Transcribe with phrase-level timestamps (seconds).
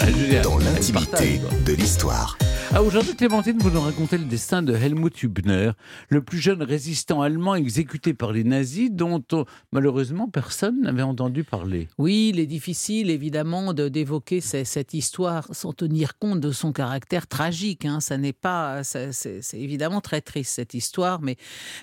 [0.00, 2.38] Ah, dans l'intimité de l'histoire.
[2.72, 5.72] Ah, Aujourd'hui, Clémentine, vous nous racontez le destin de Helmut Hübner,
[6.08, 11.42] le plus jeune résistant allemand exécuté par les nazis, dont oh, malheureusement personne n'avait entendu
[11.42, 11.88] parler.
[11.98, 16.72] Oui, il est difficile évidemment de- d'évoquer ce- cette histoire sans tenir compte de son
[16.72, 17.84] caractère tragique.
[17.84, 17.98] hein.
[18.00, 21.36] Ça n'est pas, c'est évidemment très triste cette histoire, mais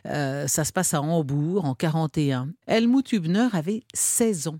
[0.05, 2.49] euh, ça se passe à Hambourg en 41.
[2.67, 4.59] Helmut Hübner avait 16 ans.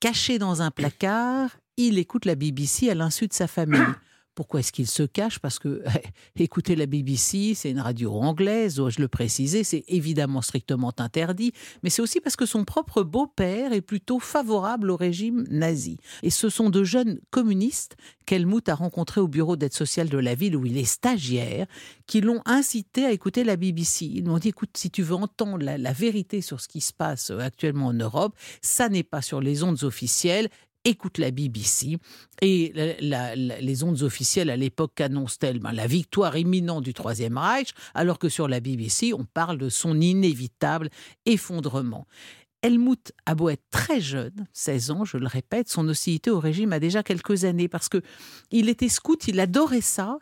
[0.00, 3.80] Caché dans un placard, il écoute la BBC à l'insu de sa famille.
[4.34, 5.40] Pourquoi est-ce qu'il se cache?
[5.40, 5.82] Parce que
[6.36, 11.52] écouter la BBC, c'est une radio anglaise, dois-je le préciser, c'est évidemment strictement interdit,
[11.82, 15.98] mais c'est aussi parce que son propre beau-père est plutôt favorable au régime nazi.
[16.22, 20.34] Et ce sont de jeunes communistes qu'Helmut a rencontrés au bureau d'aide sociale de la
[20.34, 21.66] ville où il est stagiaire,
[22.06, 24.06] qui l'ont incité à écouter la BBC.
[24.06, 26.94] Ils lui ont dit, écoute, si tu veux entendre la, vérité sur ce qui se
[26.94, 30.48] passe actuellement en Europe, ça n'est pas sur les ondes officielles,
[30.84, 31.98] écoute la BBC.
[32.40, 38.18] Et les ondes officielles à l'époque annoncent-elles ben, la victoire imminente du Troisième Reich, alors
[38.18, 40.88] que sur la BBC, on parle de son inévitable
[41.26, 42.06] effondrement.
[42.62, 46.72] Helmut a beau être très jeune, 16 ans, je le répète, son hostilité au régime
[46.72, 48.00] a déjà quelques années parce que
[48.52, 50.18] il était scout, il adorait ça.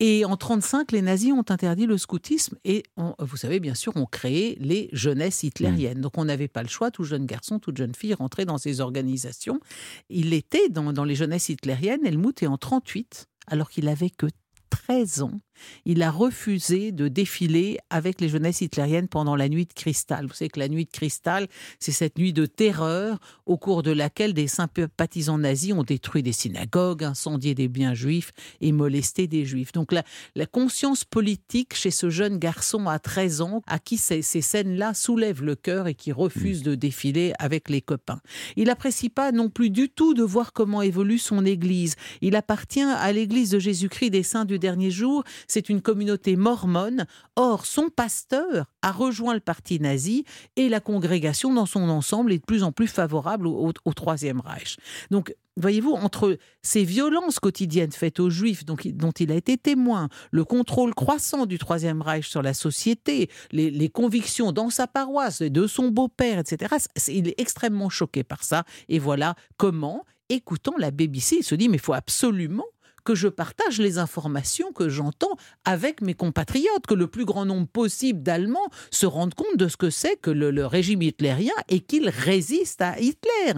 [0.00, 3.94] Et en 35, les nazis ont interdit le scoutisme et, on- vous savez, bien sûr,
[3.96, 6.00] ont créé les jeunesses hitlériennes.
[6.00, 8.80] Donc on n'avait pas le choix, tout jeune garçon, toute jeune fille rentrait dans ces
[8.80, 9.60] organisations.
[10.08, 14.26] Il était dans, dans les jeunesses hitlériennes, Helmut est en 38, alors qu'il avait que
[14.70, 15.40] 13 ans.
[15.84, 20.26] Il a refusé de défiler avec les jeunesses hitlériennes pendant la nuit de cristal.
[20.26, 23.90] Vous savez que la nuit de cristal, c'est cette nuit de terreur au cours de
[23.90, 29.44] laquelle des sympathisants nazis ont détruit des synagogues, incendié des biens juifs et molesté des
[29.44, 29.72] juifs.
[29.72, 30.02] Donc la,
[30.34, 34.94] la conscience politique chez ce jeune garçon à 13 ans, à qui ces, ces scènes-là
[34.94, 38.20] soulèvent le cœur et qui refuse de défiler avec les copains.
[38.56, 41.96] Il n'apprécie pas non plus du tout de voir comment évolue son Église.
[42.20, 45.24] Il appartient à l'Église de Jésus-Christ des Saints du dernier jour.
[45.52, 47.04] C'est une communauté mormone.
[47.36, 50.24] Or, son pasteur a rejoint le parti nazi
[50.56, 54.78] et la congrégation dans son ensemble est de plus en plus favorable au, Troisième Reich.
[55.10, 60.46] Donc, voyez-vous, entre ces violences quotidiennes faites aux Juifs dont il, a été témoin, le
[60.46, 65.66] contrôle croissant du Troisième Reich sur la société, les, les convictions dans sa paroisse, de
[65.66, 66.76] son beau-père, etc.,
[67.08, 68.64] il est extrêmement choqué par ça.
[68.88, 72.64] Et voilà comment, écoutant la BBC, il se dit, mais il faut absolument
[73.04, 77.66] que je partage les informations que j'entends avec mes compatriotes, que le plus grand nombre
[77.66, 82.08] possible d'Allemands se rendent compte de ce que c'est que le, régime hitlérien et qu'ils
[82.08, 83.52] résistent à Hitler.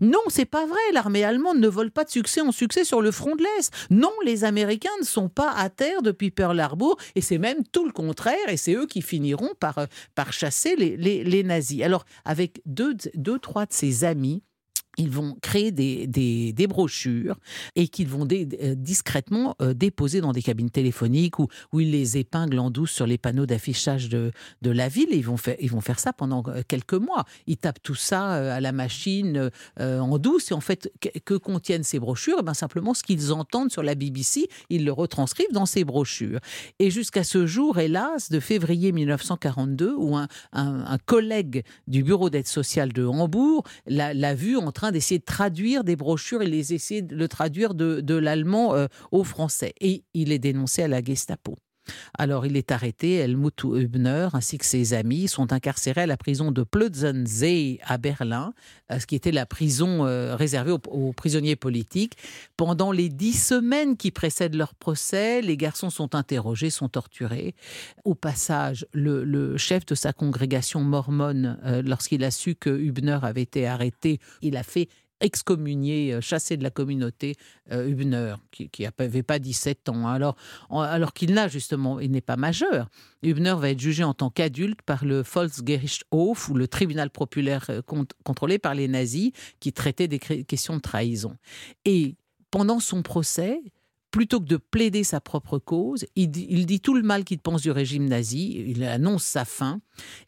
[0.00, 0.78] Non, c'est pas vrai.
[0.92, 3.72] L'armée allemande ne vole pas de succès en succès sur le front de l'Est.
[3.90, 7.84] Non, les Américains ne sont pas à terre depuis Pearl Harbor et c'est même tout
[7.86, 9.86] le contraire et c'est eux qui finiront par, euh,
[10.30, 11.82] chasser les, les- les nazis.
[11.82, 14.42] Alors, avec deux, deux, trois de ses amis,
[15.00, 17.36] ils vont créer des, des, brochures
[17.74, 22.18] et qu'ils vont euh, discrètement euh, déposer dans des cabines téléphoniques où, où ils les
[22.18, 24.30] épinglent en douce sur les panneaux d'affichage de,
[24.62, 25.08] de la ville.
[25.12, 27.24] Et ils, vont faire, ils vont faire ça pendant euh, quelques mois.
[27.46, 30.50] Ils tapent tout ça à la machine en douce.
[30.50, 30.92] Et en fait,
[31.24, 32.36] que, contiennent ces brochures?
[32.40, 36.40] Eh ben, Simplement ce qu'ils entendent sur la BBC, ils le retranscrivent dans ces brochures.
[36.78, 42.28] Et jusqu'à ce jour, hélas, de février 1942, où un, un- un collègue du bureau
[42.30, 46.74] d'aide sociale de Hambourg l'a vu en train d'essayer de traduire des brochures et les
[46.74, 49.74] essayer de le traduire de, de l'allemand euh, au français.
[49.80, 51.56] Et il est dénoncé à la Gestapo.
[52.18, 53.16] Alors, il est arrêté.
[53.16, 58.52] Helmut Hübner ainsi que ses amis sont incarcérés à la prison de Plötzensee à Berlin,
[58.90, 62.16] euh, ce qui était la prison euh, réservée aux, prisonniers politiques.
[62.56, 67.54] Pendant les dix semaines qui précèdent leur procès, les garçons sont interrogés, sont torturés.
[68.04, 73.18] Au passage, le, le chef de sa congrégation mormone, euh, lorsqu'il a su que Hübner
[73.22, 74.88] avait été arrêté, il a fait
[75.20, 77.36] excommunier, euh, chasser de la communauté
[77.72, 80.06] euh, Hübner, qui n'avait pas 17 ans.
[80.08, 80.36] Alors,
[80.68, 82.88] en- alors qu'il n'a justement, il n'est pas majeur.
[83.22, 87.82] Hübner va être jugé en tant qu'adulte par le Volksgerichtshof, ou le tribunal populaire euh,
[87.82, 91.36] cont- contrôlé par les nazis, qui traitait des questions de trahison.
[91.84, 92.16] Et
[92.50, 93.60] pendant son procès,
[94.10, 97.70] plutôt que de plaider sa propre cause, il dit, tout le mal qu'il pense du
[97.70, 99.80] régime nazi, il annonce sa fin,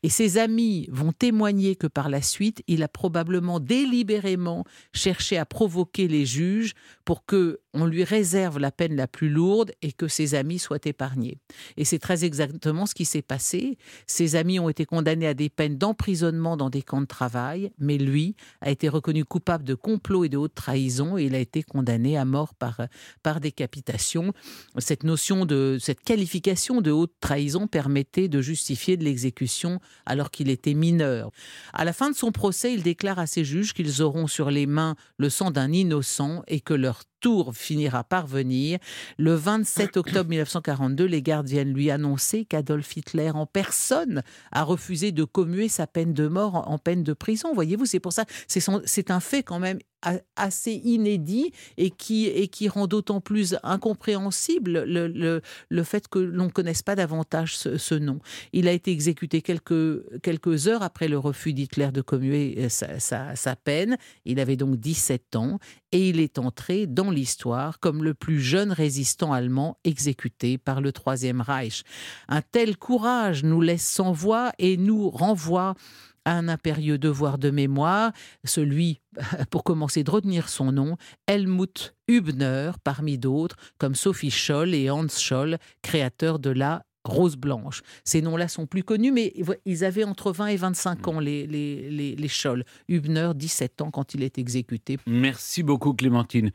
[0.02, 5.46] et ses amis vont témoigner que par la suite, il a probablement délibérément cherché à
[5.46, 6.75] provoquer les juges
[7.05, 10.78] pour que on lui réserve la peine la plus lourde et que ses amis soient
[10.84, 11.38] épargnés.
[11.76, 13.78] Et c'est très exactement ce qui s'est passé.
[14.06, 17.98] Ses amis ont été condamnés à des peines d'emprisonnement dans des camps de travail, mais
[17.98, 21.62] lui a été reconnu coupable de complot et de haute trahison et il a été
[21.62, 22.82] condamné à mort par,
[23.22, 24.32] par décapitation.
[24.78, 30.50] Cette notion de cette qualification de haute trahison permettait de justifier de l'exécution alors qu'il
[30.50, 31.30] était mineur.
[31.72, 34.66] À la fin de son procès, il déclare à ses juges qu'ils auront sur les
[34.66, 38.78] mains le sang d'un innocent et que leur tour finira par venir.
[39.16, 45.24] Le 27 octobre 1942, les gardiennes lui annonçaient qu'Adolf Hitler en personne a refusé de
[45.24, 47.54] commuer sa peine de mort en peine de prison.
[47.54, 49.78] Voyez-vous, c'est pour ça, c'est un fait quand même
[50.37, 56.19] assez inédit et qui, et qui rend d'autant plus incompréhensible le, le, le fait que
[56.19, 58.20] l'on ne connaisse pas davantage ce, nom.
[58.52, 62.99] Il a été exécuté quelques, quelques heures après le refus d'Hitler de commuer euh, sa,
[62.99, 63.96] sa, sa, peine.
[64.25, 65.58] Il avait donc 17 ans
[65.93, 70.93] et il est entré dans l'histoire comme le plus jeune résistant allemand exécuté par le
[70.93, 71.82] Troisième Reich.
[72.28, 75.75] Un tel courage nous laisse sans voix et nous renvoie
[76.26, 78.12] un impérieux devoir de mémoire,
[78.44, 79.00] celui,
[79.50, 80.96] pour commencer, de retenir son nom,
[81.26, 87.82] Helmut Hübner, parmi d'autres, comme Sophie Scholl et Hans Scholl, créateurs de la Rose Blanche.
[88.04, 89.32] Ces noms-là sont plus connus, mais
[89.64, 92.64] ils avaient entre 20 et 25 ans, les, les, les, les Scholl.
[92.88, 94.98] Hübner, 17 ans quand il est exécuté.
[95.06, 96.50] Merci beaucoup, Clémentine.